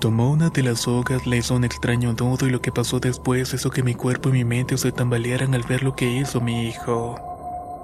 Tomó 0.00 0.30
una 0.30 0.50
de 0.50 0.62
las 0.62 0.80
sogas, 0.80 1.26
le 1.26 1.38
hizo 1.38 1.54
un 1.54 1.64
extraño 1.64 2.12
nudo 2.12 2.46
y 2.46 2.50
lo 2.50 2.60
que 2.60 2.70
pasó 2.70 3.00
después 3.00 3.54
hizo 3.54 3.70
que 3.70 3.82
mi 3.82 3.94
cuerpo 3.94 4.28
y 4.28 4.32
mi 4.32 4.44
mente 4.44 4.76
se 4.76 4.92
tambalearan 4.92 5.54
al 5.54 5.62
ver 5.62 5.82
lo 5.82 5.96
que 5.96 6.10
hizo 6.10 6.40
mi 6.40 6.68
hijo. 6.68 7.35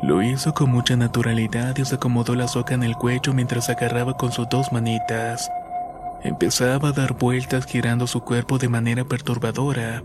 Lo 0.03 0.21
hizo 0.21 0.53
con 0.53 0.69
mucha 0.69 0.97
naturalidad 0.97 1.77
y 1.79 1.85
se 1.85 1.95
acomodó 1.95 2.35
la 2.35 2.49
soga 2.49 2.75
en 2.75 2.83
el 2.83 2.97
cuello 2.97 3.33
mientras 3.33 3.71
agarraba 3.71 4.17
con 4.17 4.33
sus 4.33 4.49
dos 4.49 4.73
manitas. 4.73 5.49
Empezaba 6.25 6.89
a 6.89 6.93
dar 6.93 7.17
vueltas 7.17 7.67
girando 7.67 8.09
su 8.09 8.21
cuerpo 8.21 8.59
de 8.59 8.69
manera 8.69 9.05
perturbadora. 9.05 10.03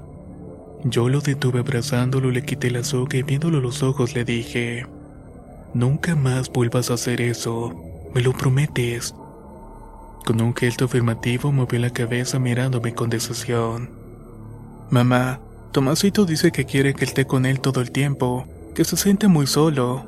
Yo 0.84 1.10
lo 1.10 1.22
detuve 1.22 1.62
abrazándolo, 1.62 2.30
le 2.30 2.46
quité 2.46 2.70
la 2.70 2.84
soga 2.84 3.18
y 3.18 3.24
viéndolo 3.24 3.60
los 3.60 3.82
ojos 3.82 4.13
le 4.13 4.24
dije, 4.24 4.86
Nunca 5.74 6.16
más 6.16 6.51
vuelvas 6.51 6.92
a 6.92 6.94
hacer 6.94 7.20
eso, 7.20 7.74
me 8.13 8.22
lo 8.22 8.34
prometes. 8.34 9.16
Con 10.25 10.42
un 10.42 10.56
gesto 10.56 10.86
afirmativo 10.86 11.51
movió 11.51 11.80
la 11.80 11.89
cabeza 11.89 12.38
mirándome 12.38 12.94
con 12.94 13.10
decisión. 13.10 13.89
Mamá, 14.92 15.39
Tomasito 15.72 16.25
dice 16.25 16.51
que 16.51 16.66
quiere 16.66 16.94
que 16.94 17.06
esté 17.06 17.25
con 17.25 17.46
él 17.46 17.60
todo 17.60 17.82
el 17.82 17.92
tiempo, 17.92 18.48
que 18.77 18.86
se 18.86 18.96
siente 18.96 19.27
muy 19.27 19.48
solo. 19.48 20.03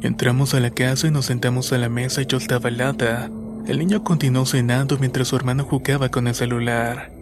Entramos 0.00 0.52
a 0.52 0.58
la 0.58 0.70
casa 0.70 1.06
y 1.06 1.12
nos 1.12 1.26
sentamos 1.26 1.72
a 1.72 1.78
la 1.78 1.88
mesa 1.88 2.20
y 2.20 2.26
yo 2.26 2.38
estaba 2.38 2.70
helada. 2.70 3.30
El 3.68 3.78
niño 3.78 4.02
continuó 4.02 4.44
cenando 4.46 4.98
mientras 4.98 5.28
su 5.28 5.36
hermano 5.36 5.62
jugaba 5.62 6.08
con 6.08 6.26
el 6.26 6.34
celular. 6.34 7.12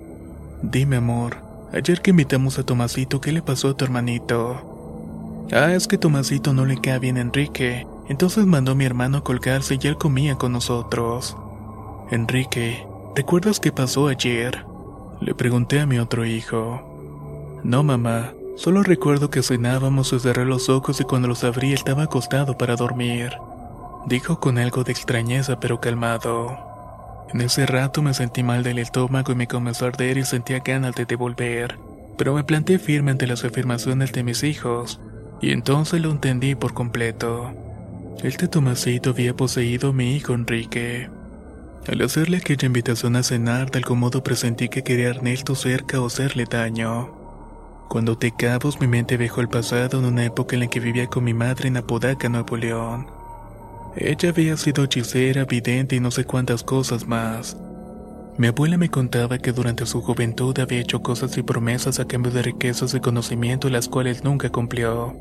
Dime, 0.63 0.97
amor, 0.97 1.37
ayer 1.75 2.01
que 2.01 2.13
invitamos 2.13 2.59
a 2.59 2.63
Tomasito, 2.63 3.21
¿qué 3.21 3.33
le 3.33 3.43
pasó 3.43 3.69
a 3.69 3.77
tu 3.77 3.85
hermanito? 3.85 5.47
Ah, 5.53 5.75
es 5.75 5.87
que 5.87 5.99
Tomasito 5.99 6.55
no 6.55 6.65
le 6.65 6.79
queda 6.79 6.99
bien 6.99 7.19
a 7.19 7.21
Enrique, 7.21 7.87
entonces 8.09 8.47
mandó 8.47 8.73
a 8.73 8.77
mi 8.77 8.87
hermano 8.87 9.19
a 9.19 9.25
colgarse 9.25 9.79
y 9.79 9.87
él 9.89 9.99
comía 9.99 10.37
con 10.37 10.53
nosotros. 10.53 11.37
Enrique, 12.11 12.83
¿recuerdas 13.15 13.61
qué 13.61 13.73
pasó 13.73 14.09
ayer? 14.09 14.65
Le 15.21 15.35
pregunté 15.35 15.81
a 15.81 15.87
mi 15.87 15.99
otro 15.99 16.25
hijo. 16.25 17.61
No, 17.63 17.83
mamá, 17.83 18.33
solo 18.61 18.83
recuerdo 18.83 19.31
que 19.31 19.43
cenábamos 19.43 20.13
y 20.13 20.21
cerré 20.21 20.45
los 20.45 20.69
ojos 20.69 21.01
y 21.01 21.05
cuando 21.05 21.29
los 21.29 21.45
abrí 21.45 21.73
estaba 21.73 22.03
acostado 22.03 22.59
para 22.59 22.77
dormir. 22.77 23.33
Dijo 24.07 24.39
con 24.39 24.59
algo 24.59 24.85
de 24.85 24.93
extrañeza 24.93 25.59
pero 25.59 25.81
calmado. 25.81 26.59
En 27.33 27.41
ese 27.41 27.65
rato 27.65 28.03
me 28.03 28.13
sentí 28.13 28.43
mal 28.43 28.63
del 28.63 28.79
estómago 28.79 29.33
y 29.33 29.35
me 29.35 29.47
comenzó 29.47 29.87
a 29.87 29.89
arder 29.89 30.19
y 30.19 30.25
sentía 30.25 30.59
ganas 30.59 30.95
de 30.95 31.07
devolver, 31.07 31.79
pero 32.19 32.35
me 32.35 32.45
planté 32.45 32.79
firme 32.79 33.13
ante 33.13 33.27
las 33.27 33.45
afirmaciones 33.45 34.13
de 34.13 34.25
mis 34.25 34.43
hijos, 34.43 35.01
y 35.41 35.53
entonces 35.53 36.03
lo 36.03 36.11
entendí 36.11 36.55
por 36.55 36.75
completo. 36.75 37.53
Este 38.23 38.47
Tomasito 38.47 39.11
había 39.11 39.35
poseído 39.35 39.89
a 39.91 39.93
mi 39.95 40.17
hijo 40.17 40.35
Enrique. 40.35 41.09
Al 41.89 42.03
hacerle 42.03 42.37
aquella 42.37 42.67
invitación 42.67 43.17
a 43.17 43.23
cenar, 43.23 43.71
de 43.71 43.79
algún 43.79 44.01
modo 44.01 44.23
presentí 44.23 44.69
que 44.69 44.83
quería 44.83 45.07
a 45.07 45.11
Ernesto 45.11 45.55
cerca 45.55 45.99
o 45.99 46.09
hacerle 46.09 46.45
daño. 46.45 47.20
Cuando 47.91 48.17
te 48.17 48.31
cabos, 48.31 48.81
mi 48.81 48.87
mente 48.87 49.17
viajó 49.17 49.41
al 49.41 49.49
pasado 49.49 49.99
en 49.99 50.05
una 50.05 50.25
época 50.25 50.55
en 50.55 50.61
la 50.61 50.69
que 50.69 50.79
vivía 50.79 51.09
con 51.09 51.25
mi 51.25 51.35
madre 51.35 51.67
en 51.67 51.77
Apodaca, 51.77 52.29
Nuevo 52.29 52.57
León. 52.57 53.09
Ella 53.97 54.29
había 54.29 54.57
sido 54.57 54.85
hechicera, 54.85 55.45
vidente 55.45 55.97
y 55.97 56.01
no 56.01 56.13
sé 56.13 56.25
cuántas 56.25 56.63
cosas 56.63 57.09
más. 57.09 57.57
Mi 58.39 58.47
abuela 58.47 58.77
me 58.77 58.91
contaba 58.91 59.39
que 59.39 59.51
durante 59.51 59.87
su 59.87 60.03
juventud 60.03 60.57
había 60.61 60.79
hecho 60.79 61.03
cosas 61.03 61.37
y 61.37 61.43
promesas 61.43 61.99
a 61.99 62.07
cambio 62.07 62.31
de 62.31 62.43
riquezas 62.43 62.95
y 62.95 63.01
conocimiento 63.01 63.69
las 63.69 63.89
cuales 63.89 64.23
nunca 64.23 64.51
cumplió. 64.51 65.17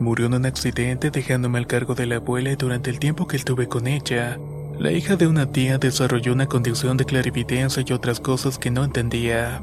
Murió 0.00 0.26
en 0.26 0.34
un 0.34 0.46
accidente 0.46 1.12
dejándome 1.12 1.58
al 1.58 1.68
cargo 1.68 1.94
de 1.94 2.06
la 2.06 2.16
abuela 2.16 2.50
y 2.50 2.56
durante 2.56 2.90
el 2.90 2.98
tiempo 2.98 3.28
que 3.28 3.36
estuve 3.36 3.68
con 3.68 3.86
ella, 3.86 4.36
la 4.80 4.90
hija 4.90 5.14
de 5.14 5.28
una 5.28 5.52
tía 5.52 5.78
desarrolló 5.78 6.32
una 6.32 6.46
condición 6.46 6.96
de 6.96 7.04
clarividencia 7.04 7.84
y 7.86 7.92
otras 7.92 8.18
cosas 8.18 8.58
que 8.58 8.72
no 8.72 8.82
entendía. 8.82 9.62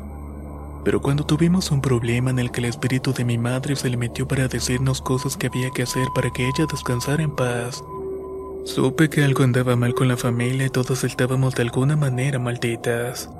Pero 0.85 1.01
cuando 1.01 1.25
tuvimos 1.25 1.71
un 1.71 1.81
problema 1.81 2.29
en 2.29 2.37
el 2.37 2.51
que 2.51 2.59
el 2.59 2.65
espíritu 2.65 3.11
de 3.11 3.25
mi 3.25 3.39
madre 3.39 3.75
se 3.75 3.89
le 3.89 3.97
metió 3.97 4.27
para 4.27 4.47
decirnos 4.47 5.01
cosas 5.01 5.35
que 5.35 5.47
había 5.47 5.71
que 5.71 5.81
hacer 5.81 6.07
para 6.13 6.29
que 6.29 6.43
ella 6.43 6.67
descansara 6.71 7.23
en 7.23 7.35
paz, 7.35 7.83
supe 8.65 9.09
que 9.09 9.23
algo 9.23 9.43
andaba 9.43 9.75
mal 9.75 9.95
con 9.95 10.07
la 10.07 10.15
familia 10.15 10.67
y 10.67 10.69
todos 10.69 11.03
estábamos 11.03 11.55
de 11.55 11.63
alguna 11.63 11.95
manera 11.95 12.37
malditas. 12.37 13.31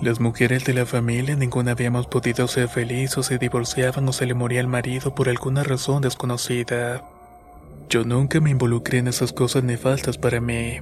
Las 0.00 0.18
mujeres 0.18 0.64
de 0.64 0.72
la 0.72 0.86
familia 0.86 1.36
ninguna 1.36 1.72
habíamos 1.72 2.06
podido 2.06 2.48
ser 2.48 2.68
feliz 2.68 3.18
o 3.18 3.22
se 3.22 3.36
divorciaban 3.36 4.08
o 4.08 4.12
se 4.14 4.24
le 4.24 4.32
moría 4.32 4.60
el 4.60 4.66
marido 4.66 5.14
por 5.14 5.28
alguna 5.28 5.62
razón 5.62 6.00
desconocida. 6.00 7.04
Yo 7.90 8.02
nunca 8.04 8.40
me 8.40 8.50
involucré 8.50 8.98
en 8.98 9.08
esas 9.08 9.34
cosas 9.34 9.62
nefastas 9.62 10.16
para 10.16 10.40
mí. 10.40 10.78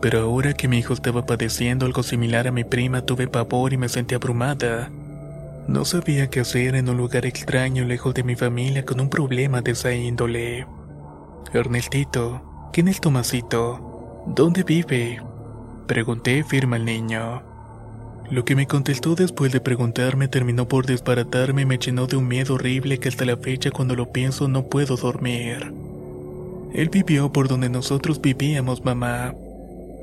Pero 0.00 0.20
ahora 0.20 0.54
que 0.54 0.68
mi 0.68 0.78
hijo 0.78 0.92
estaba 0.92 1.24
padeciendo 1.24 1.86
algo 1.86 2.02
similar 2.02 2.46
a 2.48 2.52
mi 2.52 2.64
prima, 2.64 3.02
tuve 3.02 3.28
pavor 3.28 3.72
y 3.72 3.76
me 3.76 3.88
sentí 3.88 4.14
abrumada. 4.14 4.90
No 5.68 5.84
sabía 5.84 6.28
qué 6.28 6.40
hacer 6.40 6.76
en 6.76 6.88
un 6.88 6.96
lugar 6.96 7.26
extraño 7.26 7.84
lejos 7.84 8.14
de 8.14 8.22
mi 8.22 8.36
familia 8.36 8.84
con 8.84 9.00
un 9.00 9.10
problema 9.10 9.62
de 9.62 9.72
esa 9.72 9.92
índole. 9.92 10.66
Ernestito, 11.52 12.70
¿quién 12.72 12.88
es 12.88 13.00
Tomasito? 13.00 14.24
¿Dónde 14.26 14.62
vive? 14.62 15.20
Pregunté 15.86 16.44
firme 16.44 16.76
al 16.76 16.84
niño. 16.84 17.42
Lo 18.30 18.44
que 18.44 18.56
me 18.56 18.66
contestó 18.66 19.14
después 19.14 19.52
de 19.52 19.60
preguntarme 19.60 20.28
terminó 20.28 20.66
por 20.66 20.84
desbaratarme 20.84 21.62
y 21.62 21.66
me 21.66 21.78
llenó 21.78 22.06
de 22.06 22.16
un 22.16 22.26
miedo 22.26 22.54
horrible 22.54 22.98
que 22.98 23.08
hasta 23.08 23.24
la 23.24 23.36
fecha 23.36 23.70
cuando 23.70 23.94
lo 23.94 24.12
pienso 24.12 24.48
no 24.48 24.64
puedo 24.64 24.96
dormir. 24.96 25.72
Él 26.74 26.88
vivió 26.90 27.32
por 27.32 27.48
donde 27.48 27.70
nosotros 27.70 28.20
vivíamos, 28.20 28.84
mamá. 28.84 29.32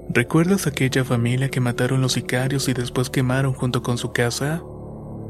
¿Recuerdas 0.09 0.67
aquella 0.67 1.03
familia 1.03 1.49
que 1.49 1.59
mataron 1.59 2.01
los 2.01 2.13
sicarios 2.13 2.67
y 2.67 2.73
después 2.73 3.09
quemaron 3.09 3.53
junto 3.53 3.81
con 3.81 3.97
su 3.97 4.11
casa? 4.11 4.61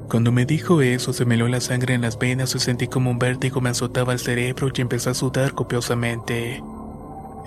Cuando 0.09 0.31
me 0.31 0.45
dijo 0.45 0.81
eso 0.81 1.13
se 1.13 1.25
me 1.25 1.35
heló 1.35 1.47
la 1.47 1.61
sangre 1.61 1.93
en 1.93 2.01
las 2.01 2.19
venas 2.19 2.53
y 2.55 2.59
sentí 2.59 2.87
como 2.87 3.09
un 3.09 3.19
vértigo 3.19 3.61
me 3.61 3.69
azotaba 3.69 4.13
el 4.13 4.19
cerebro 4.19 4.69
y 4.73 4.81
empecé 4.81 5.09
a 5.09 5.13
sudar 5.13 5.53
copiosamente. 5.53 6.61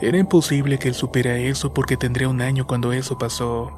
Era 0.00 0.18
imposible 0.18 0.78
que 0.78 0.88
él 0.88 0.94
supiera 0.94 1.36
eso 1.36 1.72
porque 1.74 1.96
tendría 1.96 2.28
un 2.28 2.40
año 2.40 2.66
cuando 2.66 2.92
eso 2.92 3.18
pasó. 3.18 3.72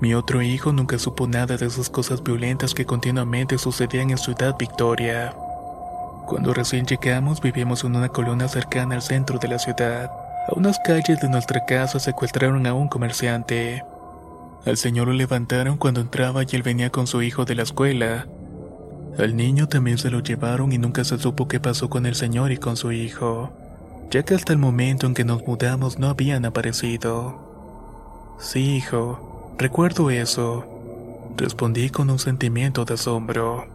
Mi 0.00 0.14
otro 0.14 0.42
hijo 0.42 0.72
nunca 0.72 0.98
supo 0.98 1.26
nada 1.26 1.56
de 1.56 1.66
esas 1.66 1.90
cosas 1.90 2.22
violentas 2.22 2.74
que 2.74 2.86
continuamente 2.86 3.58
sucedían 3.58 4.10
en 4.10 4.18
Ciudad 4.18 4.56
Victoria. 4.58 5.34
Cuando 6.26 6.54
recién 6.54 6.86
llegamos 6.86 7.40
vivíamos 7.40 7.84
en 7.84 7.96
una 7.96 8.08
colonia 8.08 8.48
cercana 8.48 8.94
al 8.94 9.02
centro 9.02 9.38
de 9.38 9.48
la 9.48 9.58
ciudad. 9.58 10.10
A 10.50 10.58
unas 10.58 10.80
calles 10.80 11.20
de 11.20 11.28
nuestra 11.28 11.64
casa 11.64 12.00
secuestraron 12.00 12.66
a 12.66 12.74
un 12.74 12.88
comerciante. 12.88 13.84
Al 14.66 14.76
señor 14.76 15.06
lo 15.06 15.12
levantaron 15.12 15.76
cuando 15.78 16.00
entraba 16.00 16.42
y 16.42 16.56
él 16.56 16.64
venía 16.64 16.90
con 16.90 17.06
su 17.06 17.22
hijo 17.22 17.44
de 17.44 17.54
la 17.54 17.62
escuela. 17.62 18.26
Al 19.16 19.36
niño 19.36 19.68
también 19.68 19.98
se 19.98 20.10
lo 20.10 20.20
llevaron 20.20 20.72
y 20.72 20.78
nunca 20.78 21.04
se 21.04 21.18
supo 21.18 21.46
qué 21.46 21.60
pasó 21.60 21.88
con 21.88 22.04
el 22.04 22.16
señor 22.16 22.50
y 22.50 22.56
con 22.56 22.76
su 22.76 22.90
hijo, 22.90 23.50
ya 24.10 24.24
que 24.24 24.34
hasta 24.34 24.52
el 24.52 24.58
momento 24.58 25.06
en 25.06 25.14
que 25.14 25.24
nos 25.24 25.46
mudamos 25.46 26.00
no 26.00 26.08
habían 26.08 26.44
aparecido. 26.44 28.34
Sí, 28.40 28.76
hijo, 28.76 29.54
recuerdo 29.56 30.10
eso, 30.10 30.64
respondí 31.36 31.90
con 31.90 32.10
un 32.10 32.18
sentimiento 32.18 32.84
de 32.84 32.94
asombro. 32.94 33.68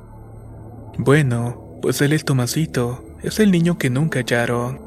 Bueno, 0.98 1.80
pues 1.82 2.02
él 2.02 2.12
es 2.12 2.26
Tomasito, 2.26 3.02
es 3.24 3.40
el 3.40 3.52
niño 3.52 3.78
que 3.78 3.90
nunca 3.90 4.20
hallaron. 4.20 4.85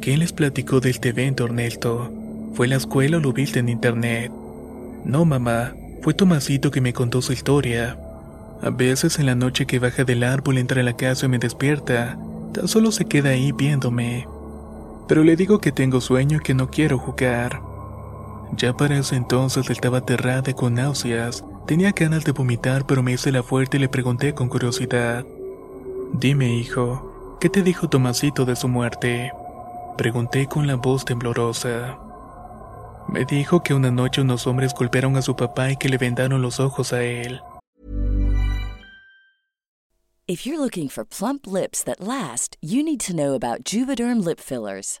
¿Quién 0.00 0.20
les 0.20 0.32
platicó 0.32 0.80
de 0.80 0.90
este 0.90 1.08
evento, 1.08 1.44
Ernesto? 1.44 2.10
¿Fue 2.54 2.68
la 2.68 2.76
escuela 2.76 3.16
o 3.16 3.20
lo 3.20 3.32
viste 3.32 3.58
en 3.58 3.68
internet? 3.68 4.30
No, 5.04 5.24
mamá, 5.24 5.74
fue 6.02 6.14
Tomasito 6.14 6.70
que 6.70 6.80
me 6.80 6.92
contó 6.92 7.20
su 7.20 7.32
historia. 7.32 7.98
A 8.62 8.70
veces 8.70 9.18
en 9.18 9.26
la 9.26 9.34
noche 9.34 9.66
que 9.66 9.80
baja 9.80 10.04
del 10.04 10.22
árbol 10.22 10.58
entra 10.58 10.80
a 10.80 10.84
la 10.84 10.96
casa 10.96 11.26
y 11.26 11.28
me 11.28 11.38
despierta, 11.38 12.16
tan 12.54 12.68
solo 12.68 12.92
se 12.92 13.06
queda 13.06 13.30
ahí 13.30 13.50
viéndome. 13.52 14.26
Pero 15.08 15.24
le 15.24 15.34
digo 15.34 15.60
que 15.60 15.72
tengo 15.72 16.00
sueño 16.00 16.38
y 16.38 16.42
que 16.42 16.54
no 16.54 16.70
quiero 16.70 16.98
jugar. 16.98 17.60
Ya 18.56 18.76
para 18.76 18.98
ese 18.98 19.16
entonces 19.16 19.68
estaba 19.68 19.98
aterrada 19.98 20.52
con 20.54 20.74
náuseas, 20.74 21.44
tenía 21.66 21.92
ganas 21.92 22.24
de 22.24 22.32
vomitar 22.32 22.86
pero 22.86 23.02
me 23.02 23.12
hice 23.12 23.32
la 23.32 23.42
fuerte 23.42 23.76
y 23.76 23.80
le 23.80 23.88
pregunté 23.88 24.32
con 24.32 24.48
curiosidad. 24.48 25.24
Dime, 26.12 26.54
hijo, 26.54 27.36
¿qué 27.40 27.50
te 27.50 27.62
dijo 27.62 27.88
Tomasito 27.88 28.44
de 28.44 28.56
su 28.56 28.68
muerte? 28.68 29.32
Pregunté 29.98 30.46
con 30.46 30.68
la 30.68 30.76
voz 30.76 31.04
temblorosa. 31.04 31.98
Me 33.08 33.24
dijo 33.24 33.64
que 33.64 33.74
una 33.74 33.90
noche 33.90 34.20
unos 34.20 34.46
hombres 34.46 34.72
golpearon 34.72 35.16
a 35.16 35.22
su 35.22 35.34
papá 35.34 35.72
y 35.72 35.76
que 35.76 35.88
le 35.88 35.98
vendaron 35.98 36.40
los 36.40 36.60
ojos 36.60 36.92
a 36.92 37.02
él. 37.02 37.40
If 40.28 40.46
you're 40.46 40.60
looking 40.60 40.88
for 40.88 41.04
plump 41.04 41.48
lips 41.48 41.82
that 41.82 41.98
last, 41.98 42.56
you 42.60 42.84
need 42.84 43.00
to 43.06 43.12
know 43.12 43.34
about 43.34 43.64
Juvederm 43.64 44.24
lip 44.24 44.38
fillers. 44.38 45.00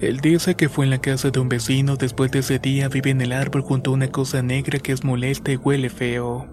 Él 0.00 0.18
dice 0.18 0.56
que 0.56 0.68
fue 0.68 0.84
en 0.84 0.90
la 0.90 0.98
casa 0.98 1.30
de 1.30 1.38
un 1.40 1.48
vecino, 1.48 1.96
después 1.96 2.30
de 2.30 2.40
ese 2.40 2.58
día 2.58 2.88
vive 2.88 3.10
en 3.10 3.20
el 3.20 3.32
árbol 3.32 3.62
junto 3.62 3.90
a 3.90 3.94
una 3.94 4.08
cosa 4.08 4.42
negra 4.42 4.78
que 4.78 4.92
es 4.92 5.04
molesta 5.04 5.52
y 5.52 5.56
huele 5.56 5.88
feo. 5.88 6.48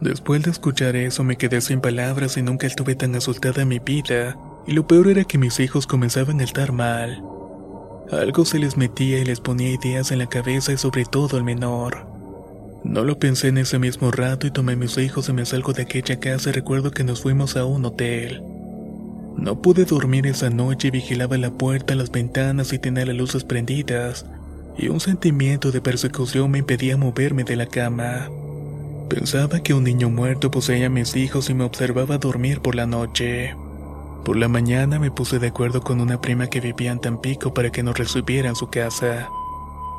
Después 0.00 0.42
de 0.42 0.50
escuchar 0.50 0.96
eso 0.96 1.24
me 1.24 1.36
quedé 1.36 1.60
sin 1.60 1.80
palabras 1.80 2.36
y 2.36 2.42
nunca 2.42 2.66
estuve 2.66 2.94
tan 2.94 3.14
asustada 3.14 3.62
en 3.62 3.68
mi 3.68 3.80
vida, 3.80 4.36
y 4.66 4.72
lo 4.72 4.86
peor 4.86 5.08
era 5.08 5.24
que 5.24 5.36
mis 5.36 5.58
hijos 5.60 5.86
comenzaban 5.86 6.40
a 6.40 6.44
estar 6.44 6.72
mal. 6.72 7.22
Algo 8.12 8.44
se 8.44 8.58
les 8.58 8.76
metía 8.76 9.18
y 9.18 9.24
les 9.24 9.40
ponía 9.40 9.70
ideas 9.70 10.10
en 10.10 10.18
la 10.18 10.26
cabeza 10.26 10.72
y 10.72 10.78
sobre 10.78 11.04
todo 11.04 11.36
al 11.36 11.44
menor. 11.44 12.06
No 12.82 13.04
lo 13.04 13.18
pensé 13.18 13.48
en 13.48 13.58
ese 13.58 13.78
mismo 13.78 14.10
rato 14.10 14.46
y 14.46 14.50
tomé 14.50 14.72
a 14.72 14.76
mis 14.76 14.96
hijos 14.96 15.28
y 15.28 15.32
me 15.32 15.44
salgo 15.44 15.72
de 15.72 15.82
aquella 15.82 16.18
casa 16.18 16.48
y 16.48 16.52
recuerdo 16.52 16.92
que 16.92 17.04
nos 17.04 17.20
fuimos 17.20 17.56
a 17.56 17.64
un 17.64 17.84
hotel. 17.84 18.42
No 19.36 19.62
pude 19.62 19.84
dormir 19.84 20.26
esa 20.26 20.50
noche 20.50 20.88
y 20.88 20.90
vigilaba 20.90 21.38
la 21.38 21.50
puerta, 21.50 21.94
las 21.94 22.10
ventanas 22.10 22.72
y 22.72 22.78
tenía 22.78 23.06
las 23.06 23.16
luces 23.16 23.44
prendidas, 23.44 24.26
y 24.76 24.88
un 24.88 25.00
sentimiento 25.00 25.70
de 25.70 25.80
persecución 25.80 26.50
me 26.50 26.58
impedía 26.58 26.96
moverme 26.96 27.44
de 27.44 27.56
la 27.56 27.66
cama. 27.66 28.28
Pensaba 29.08 29.60
que 29.60 29.74
un 29.74 29.84
niño 29.84 30.10
muerto 30.10 30.50
poseía 30.50 30.86
a 30.86 30.90
mis 30.90 31.16
hijos 31.16 31.48
y 31.50 31.54
me 31.54 31.64
observaba 31.64 32.18
dormir 32.18 32.60
por 32.60 32.74
la 32.74 32.86
noche. 32.86 33.56
Por 34.24 34.36
la 34.36 34.48
mañana 34.48 34.98
me 34.98 35.10
puse 35.10 35.38
de 35.38 35.48
acuerdo 35.48 35.80
con 35.80 36.00
una 36.00 36.20
prima 36.20 36.48
que 36.48 36.60
vivía 36.60 36.92
en 36.92 37.00
Tampico 37.00 37.54
para 37.54 37.70
que 37.70 37.82
nos 37.82 37.96
recibiera 37.96 38.48
en 38.48 38.56
su 38.56 38.68
casa. 38.68 39.28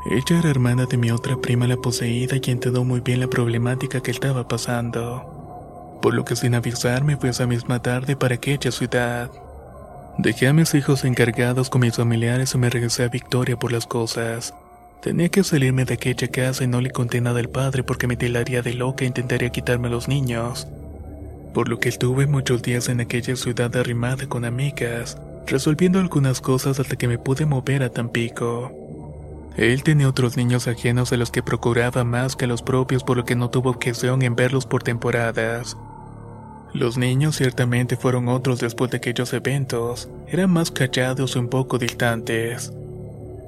Ella 0.09 0.39
era 0.39 0.49
hermana 0.49 0.85
de 0.85 0.97
mi 0.97 1.11
otra 1.11 1.37
prima 1.37 1.67
la 1.67 1.77
poseída 1.77 2.35
y 2.35 2.51
entendió 2.51 2.83
muy 2.83 3.01
bien 3.01 3.19
la 3.19 3.27
problemática 3.27 4.01
que 4.01 4.11
estaba 4.11 4.47
pasando 4.47 5.30
por 6.01 6.13
lo 6.13 6.25
que 6.25 6.35
sin 6.35 6.55
avisarme 6.55 7.17
fui 7.17 7.29
esa 7.29 7.47
misma 7.47 7.81
tarde 7.81 8.15
para 8.15 8.35
aquella 8.35 8.71
ciudad. 8.71 9.29
Dejé 10.17 10.47
a 10.47 10.53
mis 10.53 10.73
hijos 10.73 11.05
encargados 11.05 11.69
con 11.69 11.81
mis 11.81 11.95
familiares 11.95 12.53
y 12.53 12.57
me 12.57 12.69
regresé 12.69 13.03
a 13.03 13.07
Victoria 13.07 13.57
por 13.57 13.71
las 13.71 13.85
cosas. 13.85 14.53
Tenía 15.01 15.29
que 15.29 15.43
salirme 15.43 15.85
de 15.85 15.95
aquella 15.95 16.27
casa 16.27 16.63
y 16.63 16.67
no 16.67 16.81
le 16.81 16.91
conté 16.91 17.21
nada 17.21 17.39
al 17.39 17.49
padre 17.49 17.83
porque 17.83 18.07
me 18.07 18.17
tilaría 18.17 18.61
de 18.61 18.73
loca 18.73 19.03
e 19.03 19.07
intentaría 19.07 19.49
quitarme 19.49 19.87
a 19.87 19.91
los 19.91 20.07
niños. 20.07 20.67
Por 21.53 21.69
lo 21.69 21.79
que 21.79 21.89
estuve 21.89 22.27
muchos 22.27 22.61
días 22.61 22.87
en 22.87 23.01
aquella 23.01 23.35
ciudad 23.35 23.75
arrimada 23.75 24.27
con 24.27 24.45
amigas, 24.45 25.17
resolviendo 25.47 25.99
algunas 25.99 26.39
cosas 26.39 26.79
hasta 26.79 26.95
que 26.97 27.07
me 27.07 27.17
pude 27.17 27.45
mover 27.45 27.83
a 27.83 27.89
Tampico. 27.89 28.71
Él 29.57 29.83
tenía 29.83 30.07
otros 30.07 30.37
niños 30.37 30.67
ajenos 30.67 31.11
a 31.11 31.17
los 31.17 31.31
que 31.31 31.43
procuraba 31.43 32.03
más 32.03 32.35
que 32.35 32.45
a 32.45 32.47
los 32.47 32.61
propios 32.61 33.03
por 33.03 33.17
lo 33.17 33.25
que 33.25 33.35
no 33.35 33.49
tuvo 33.49 33.71
objeción 33.71 34.21
en 34.21 34.35
verlos 34.35 34.65
por 34.65 34.83
temporadas. 34.83 35.75
Los 36.73 36.97
niños 36.97 37.35
ciertamente 37.35 37.97
fueron 37.97 38.29
otros 38.29 38.59
después 38.59 38.91
de 38.91 38.97
aquellos 38.97 39.33
eventos, 39.33 40.09
eran 40.27 40.51
más 40.51 40.71
callados 40.71 41.35
y 41.35 41.39
un 41.39 41.49
poco 41.49 41.77
distantes. 41.77 42.71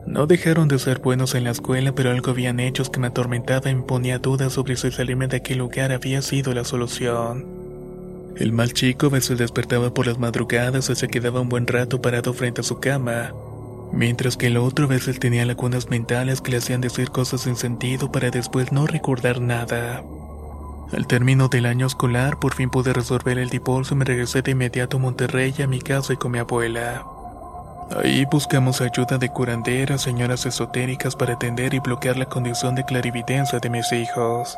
No 0.05 0.27
dejaron 0.27 0.67
de 0.67 0.77
ser 0.77 0.99
buenos 0.99 1.33
en 1.33 1.45
la 1.45 1.51
escuela, 1.51 1.93
pero 1.95 2.11
algo 2.11 2.31
habían 2.31 2.59
hecho 2.59 2.83
que 2.83 2.99
me 2.99 3.07
atormentaba 3.07 3.69
y 3.69 3.75
me 3.75 3.83
ponía 3.83 4.19
dudas 4.19 4.53
sobre 4.53 4.75
si 4.75 4.91
salirme 4.91 5.27
de 5.27 5.37
aquel 5.37 5.59
lugar 5.59 5.93
había 5.93 6.21
sido 6.21 6.53
la 6.53 6.65
solución. 6.65 7.45
El 8.35 8.51
mal 8.51 8.73
chico 8.73 9.05
a 9.05 9.09
veces 9.09 9.37
despertaba 9.37 9.93
por 9.93 10.07
las 10.07 10.17
madrugadas 10.17 10.89
y 10.89 10.95
se 10.95 11.07
quedaba 11.07 11.39
un 11.39 11.49
buen 11.49 11.67
rato 11.67 12.01
parado 12.01 12.33
frente 12.33 12.59
a 12.59 12.63
su 12.65 12.81
cama, 12.81 13.31
mientras 13.93 14.35
que 14.35 14.47
el 14.47 14.57
otro 14.57 14.85
a 14.85 14.89
veces 14.89 15.19
tenía 15.19 15.45
lagunas 15.45 15.89
mentales 15.89 16.41
que 16.41 16.51
le 16.51 16.57
hacían 16.57 16.81
decir 16.81 17.09
cosas 17.09 17.41
sin 17.41 17.55
sentido 17.55 18.11
para 18.11 18.31
después 18.31 18.73
no 18.73 18.85
recordar 18.85 19.39
nada. 19.39 20.03
Al 20.91 21.07
término 21.07 21.47
del 21.47 21.65
año 21.65 21.87
escolar, 21.87 22.39
por 22.39 22.53
fin 22.53 22.69
pude 22.69 22.93
resolver 22.93 23.37
el 23.37 23.49
divorcio 23.49 23.95
y 23.95 23.97
me 23.99 24.05
regresé 24.05 24.41
de 24.41 24.51
inmediato 24.51 24.97
a 24.97 24.99
Monterrey 24.99 25.53
a 25.63 25.67
mi 25.67 25.79
casa 25.79 26.13
y 26.13 26.17
con 26.17 26.31
mi 26.31 26.39
abuela. 26.39 27.03
Ahí 27.95 28.25
buscamos 28.25 28.81
ayuda 28.81 29.17
de 29.17 29.29
curanderas, 29.29 30.01
señoras 30.01 30.45
esotéricas 30.45 31.15
para 31.15 31.33
atender 31.33 31.73
y 31.73 31.79
bloquear 31.79 32.17
la 32.17 32.25
condición 32.25 32.75
de 32.75 32.85
clarividencia 32.85 33.59
de 33.59 33.69
mis 33.69 33.91
hijos. 33.91 34.57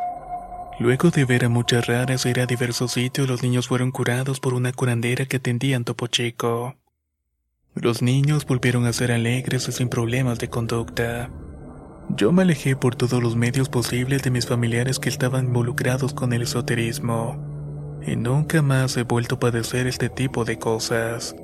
Luego 0.79 1.09
de 1.09 1.25
ver 1.25 1.45
a 1.45 1.49
muchas 1.49 1.87
raras 1.87 2.25
e 2.25 2.29
ir 2.29 2.39
a 2.39 2.45
diversos 2.45 2.91
sitios, 2.91 3.27
los 3.27 3.41
niños 3.41 3.67
fueron 3.67 3.91
curados 3.91 4.39
por 4.39 4.53
una 4.53 4.73
curandera 4.73 5.25
que 5.25 5.37
atendía 5.37 5.75
en 5.75 5.85
Topo 5.85 6.07
Chico. 6.07 6.75
Los 7.75 8.01
niños 8.01 8.45
volvieron 8.45 8.85
a 8.85 8.93
ser 8.93 9.11
alegres 9.11 9.67
y 9.67 9.71
sin 9.71 9.89
problemas 9.89 10.39
de 10.39 10.49
conducta. 10.49 11.29
Yo 12.17 12.31
me 12.31 12.43
alejé 12.43 12.77
por 12.77 12.95
todos 12.95 13.21
los 13.21 13.35
medios 13.35 13.67
posibles 13.67 14.23
de 14.23 14.31
mis 14.31 14.47
familiares 14.47 14.99
que 14.99 15.09
estaban 15.09 15.47
involucrados 15.47 16.13
con 16.13 16.31
el 16.31 16.43
esoterismo, 16.43 17.35
y 18.07 18.15
nunca 18.15 18.61
más 18.61 18.95
he 18.95 19.03
vuelto 19.03 19.35
a 19.35 19.39
padecer 19.39 19.85
este 19.85 20.07
tipo 20.07 20.45
de 20.45 20.57
cosas. 20.57 21.35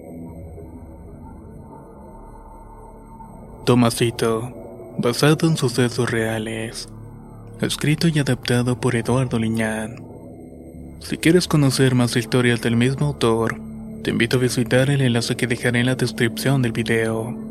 Tomasito, 3.66 4.96
basado 4.98 5.46
en 5.46 5.58
sucesos 5.58 6.10
reales, 6.10 6.88
escrito 7.60 8.08
y 8.08 8.20
adaptado 8.20 8.80
por 8.80 8.96
Eduardo 8.96 9.38
Liñán. 9.40 10.02
Si 11.02 11.18
quieres 11.18 11.50
conocer 11.50 11.96
más 11.96 12.16
historias 12.16 12.62
del 12.62 12.78
mismo 12.78 13.08
autor, 13.08 13.60
te 14.04 14.12
invito 14.12 14.38
a 14.38 14.40
visitar 14.40 14.90
el 14.90 15.02
enlace 15.02 15.36
que 15.36 15.48
dejaré 15.48 15.82
en 15.82 15.88
la 15.88 15.96
descripción 15.96 16.62
del 16.62 16.72
video. 16.72 17.51